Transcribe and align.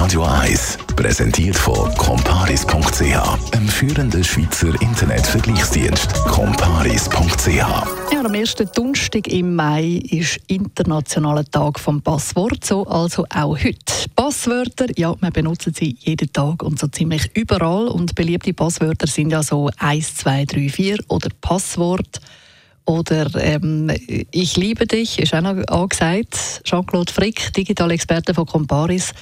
Radio 0.00 0.22
1 0.22 0.78
präsentiert 0.94 1.56
von 1.56 1.92
comparis.ch, 1.96 3.52
einem 3.52 3.68
führenden 3.68 4.22
Schweizer 4.22 4.80
Internetvergleichsdienst. 4.80 6.14
comparis.ch. 6.26 7.48
Ja, 7.48 8.20
am 8.24 8.32
ersten 8.32 8.70
Donnerstag 8.76 9.26
im 9.26 9.56
Mai 9.56 10.00
ist 10.08 10.38
Internationaler 10.46 11.44
Tag 11.44 11.80
vom 11.80 12.00
Passwort, 12.00 12.64
so 12.64 12.86
also 12.86 13.24
auch 13.28 13.58
heute. 13.58 14.08
Passwörter, 14.14 14.86
ja, 14.96 15.16
wir 15.20 15.32
benutzen 15.32 15.74
sie 15.74 15.96
jeden 15.98 16.32
Tag 16.32 16.62
und 16.62 16.78
so 16.78 16.86
ziemlich 16.86 17.28
überall 17.34 17.88
und 17.88 18.14
beliebte 18.14 18.54
Passwörter 18.54 19.08
sind 19.08 19.30
ja 19.30 19.42
so 19.42 19.68
1, 19.78 20.14
2, 20.14 20.44
3, 20.44 20.68
4 20.68 20.98
oder 21.08 21.28
Passwort 21.40 22.20
oder 22.88 23.30
ähm, 23.36 23.90
Ich 24.30 24.56
liebe 24.56 24.86
dich, 24.86 25.18
ist 25.18 25.34
auch 25.34 25.42
noch 25.42 25.56
angesagt. 25.68 26.62
Jean-Claude 26.64 27.12
Frick, 27.12 27.52
digitaler 27.52 27.92
Experte 27.94 28.34
von 28.34 28.46
Comparis. 28.46 29.12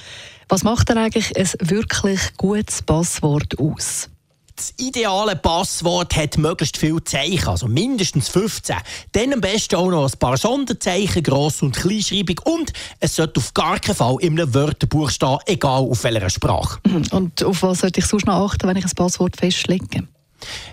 Was 0.49 0.63
macht 0.63 0.89
denn 0.89 0.97
eigentlich 0.97 1.37
ein 1.37 1.49
wirklich 1.59 2.19
gutes 2.37 2.81
Passwort 2.81 3.59
aus? 3.59 4.09
Das 4.55 4.73
ideale 4.77 5.35
Passwort 5.35 6.15
hat 6.15 6.37
möglichst 6.39 6.77
viele 6.77 7.03
Zeichen, 7.03 7.47
also 7.47 7.67
mindestens 7.67 8.29
15. 8.29 8.77
Dann 9.11 9.33
am 9.33 9.41
besten 9.41 9.75
auch 9.75 9.91
noch 9.91 10.11
ein 10.11 10.17
paar 10.17 10.35
Sonderzeichen, 10.35 11.21
Gross- 11.21 11.61
und 11.61 11.75
Kleinschreibung. 11.75 12.39
Und 12.45 12.73
es 12.99 13.17
sollte 13.17 13.39
auf 13.39 13.53
gar 13.53 13.79
keinen 13.79 13.95
Fall 13.95 14.15
in 14.21 14.39
einem 14.39 14.51
Wörterbuch 14.55 15.11
stehen, 15.11 15.37
egal 15.45 15.81
auf 15.81 16.03
welcher 16.03 16.31
Sprache. 16.31 16.79
Und 17.11 17.43
auf 17.43 17.61
was 17.61 17.79
sollte 17.79 17.99
ich 17.99 18.07
sonst 18.07 18.25
noch 18.25 18.49
achten, 18.49 18.67
wenn 18.67 18.77
ich 18.77 18.85
ein 18.85 18.91
Passwort 18.95 19.37
festlege? 19.37 20.07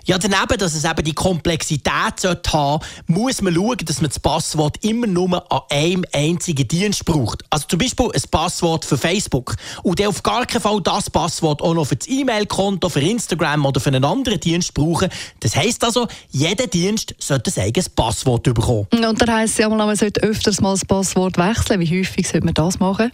Ja, 0.05 0.17
daneben, 0.17 0.57
dass 0.57 0.75
es 0.75 0.83
eben 0.83 1.03
die 1.03 1.13
Komplexität 1.13 2.19
sollte 2.19 2.51
haben 2.53 2.85
muss 3.07 3.41
man 3.41 3.53
schauen, 3.53 3.77
dass 3.85 4.01
man 4.01 4.09
das 4.09 4.19
Passwort 4.19 4.83
immer 4.83 5.07
nur 5.07 5.51
an 5.51 5.61
einem 5.69 6.05
einzigen 6.13 6.67
Dienst 6.67 7.05
braucht. 7.05 7.43
Also 7.49 7.67
zum 7.67 7.79
Beispiel 7.79 8.07
ein 8.13 8.21
Passwort 8.29 8.85
für 8.85 8.97
Facebook. 8.97 9.55
Und 9.83 9.99
dann 9.99 10.07
auf 10.07 10.23
gar 10.23 10.45
keinen 10.45 10.61
Fall 10.61 10.81
das 10.81 11.09
Passwort 11.09 11.61
auch 11.61 11.73
noch 11.73 11.85
für 11.85 11.95
das 11.95 12.07
E-Mail-Konto, 12.07 12.89
für 12.89 13.01
Instagram 13.01 13.65
oder 13.65 13.79
für 13.79 13.89
einen 13.89 14.03
anderen 14.03 14.39
Dienst 14.39 14.73
brauchen. 14.73 15.09
Das 15.39 15.55
heisst 15.55 15.83
also, 15.83 16.07
jeder 16.31 16.67
Dienst 16.67 17.15
sollte 17.19 17.51
ein 17.55 17.67
eigenes 17.67 17.89
Passwort 17.89 18.43
bekommen. 18.43 18.87
Und 18.91 19.21
da 19.21 19.33
heisst 19.33 19.53
es 19.53 19.59
ja, 19.59 19.69
man 19.69 19.95
sollte 19.95 20.21
öfters 20.21 20.61
mal 20.61 20.71
das 20.71 20.85
Passwort 20.85 21.37
wechseln. 21.37 21.79
Wie 21.79 21.99
häufig 21.99 22.27
sollte 22.27 22.45
man 22.45 22.53
das 22.53 22.79
machen? 22.79 23.11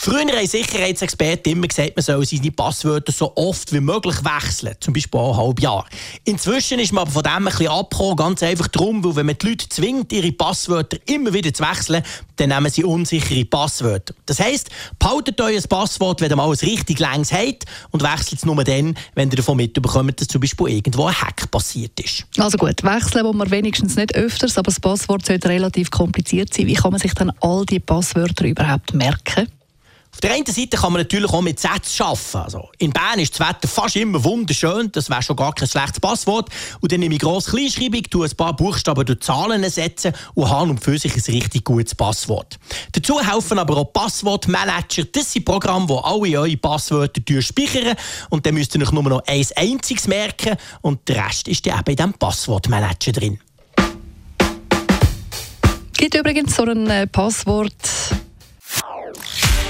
Früher 0.00 0.20
haben 0.20 0.46
Sicherheitsexperten 0.46 1.50
immer 1.50 1.66
gesagt, 1.66 1.96
man 1.96 2.04
soll 2.04 2.24
seine 2.24 2.52
Passwörter 2.52 3.10
so 3.10 3.32
oft 3.34 3.72
wie 3.72 3.80
möglich 3.80 4.14
wechseln, 4.22 4.76
zum 4.78 4.94
Beispiel 4.94 5.18
ein 5.18 5.36
halbes 5.36 5.64
Jahr. 5.64 5.86
Inzwischen 6.24 6.78
ist 6.78 6.92
man 6.92 7.02
aber 7.02 7.10
von 7.10 7.24
dem 7.24 7.32
ein 7.32 7.44
bisschen 7.46 7.66
abgekommen, 7.66 8.16
ganz 8.16 8.44
einfach 8.44 8.68
darum, 8.68 9.02
weil 9.02 9.16
wenn 9.16 9.26
man 9.26 9.36
die 9.36 9.48
Leute 9.48 9.68
zwingt, 9.68 10.12
ihre 10.12 10.30
Passwörter 10.30 10.98
immer 11.06 11.32
wieder 11.32 11.52
zu 11.52 11.64
wechseln, 11.64 12.04
dann 12.36 12.50
nehmen 12.50 12.70
sie 12.70 12.84
unsichere 12.84 13.44
Passwörter. 13.44 14.14
Das 14.24 14.38
heisst, 14.38 14.70
behaltet 15.00 15.40
euer 15.40 15.60
Passwort, 15.62 16.20
wenn 16.20 16.30
ihr 16.30 16.36
mal 16.36 16.48
ein 16.48 16.52
richtig 16.52 17.00
längs 17.00 17.32
habt 17.32 17.64
und 17.90 18.00
wechselt 18.04 18.38
es 18.38 18.46
nur 18.46 18.62
dann, 18.62 18.96
wenn 19.16 19.30
ihr 19.30 19.36
davon 19.36 19.56
mitbekommt, 19.56 20.20
dass 20.20 20.28
zum 20.28 20.40
Beispiel 20.40 20.68
irgendwo 20.68 21.06
ein 21.06 21.20
Hack 21.20 21.50
passiert 21.50 21.98
ist. 21.98 22.24
Also 22.38 22.56
gut, 22.56 22.84
wechseln 22.84 23.24
wo 23.24 23.32
man 23.32 23.50
wenigstens 23.50 23.96
nicht 23.96 24.14
öfters, 24.14 24.58
aber 24.58 24.70
das 24.70 24.78
Passwort 24.78 25.26
sollte 25.26 25.48
relativ 25.48 25.90
kompliziert 25.90 26.54
sein. 26.54 26.68
Wie 26.68 26.74
kann 26.74 26.92
man 26.92 27.00
sich 27.00 27.14
dann 27.14 27.32
all 27.40 27.66
die 27.66 27.80
Passwörter 27.80 28.44
überhaupt 28.44 28.94
merken? 28.94 29.48
Auf 30.18 30.22
der 30.22 30.32
einen 30.32 30.46
Seite 30.46 30.76
kann 30.76 30.92
man 30.92 31.02
natürlich 31.02 31.30
auch 31.30 31.42
mit 31.42 31.60
Sätzen 31.60 32.02
arbeiten. 32.02 32.38
Also 32.38 32.68
in 32.78 32.90
Bern 32.90 33.20
ist 33.20 33.38
das 33.38 33.48
Wetter 33.48 33.68
fast 33.68 33.94
immer 33.94 34.24
wunderschön, 34.24 34.90
das 34.90 35.08
wäre 35.08 35.22
schon 35.22 35.36
gar 35.36 35.54
kein 35.54 35.68
schlechtes 35.68 36.00
Passwort. 36.00 36.48
Und 36.80 36.90
dann 36.90 36.98
nehme 36.98 37.14
ich 37.14 37.20
grosse 37.20 37.52
Kleinschreibung, 37.52 38.02
tue 38.02 38.26
ein 38.26 38.36
paar 38.36 38.56
Buchstaben 38.56 39.06
durch 39.06 39.20
Zahlen 39.20 39.62
setzen 39.70 40.12
und 40.34 40.50
habe 40.50 40.70
und 40.70 40.82
für 40.82 40.98
sich 40.98 41.14
ein 41.14 41.34
richtig 41.34 41.62
gutes 41.62 41.94
Passwort. 41.94 42.58
Dazu 42.90 43.20
helfen 43.20 43.60
aber 43.60 43.76
auch 43.76 43.92
Passwortmanager. 43.92 45.04
Das 45.04 45.32
sind 45.32 45.44
Programme, 45.44 45.86
die 45.86 45.94
alle 46.02 46.40
eure 46.40 46.56
Passwörter 46.56 47.22
speichern 47.40 47.94
und 48.28 48.44
dann 48.44 48.54
müsst 48.54 48.74
ihr 48.74 48.82
euch 48.82 48.90
nur 48.90 49.04
noch 49.04 49.22
ein 49.24 49.46
einziges 49.54 50.08
merken 50.08 50.56
und 50.80 51.08
der 51.08 51.26
Rest 51.26 51.46
ist 51.46 51.64
dann 51.64 51.78
eben 51.78 51.90
in 51.90 51.96
diesem 51.96 52.12
Passwortmanager 52.14 53.12
drin. 53.12 53.38
Gibt 55.96 56.16
übrigens 56.16 56.56
so 56.56 56.64
ein 56.64 56.90
äh, 56.90 57.06
Passwort 57.06 57.72